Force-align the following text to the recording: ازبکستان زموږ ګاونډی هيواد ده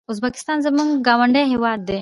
ازبکستان 0.09 0.57
زموږ 0.65 0.89
ګاونډی 1.07 1.43
هيواد 1.53 1.79
ده 1.85 1.89